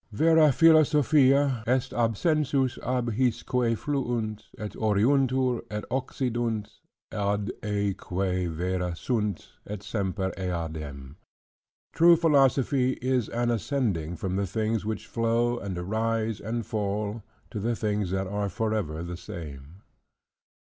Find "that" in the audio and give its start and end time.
18.09-18.25